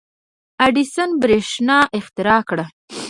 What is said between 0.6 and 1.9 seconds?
•اډیسن برېښنا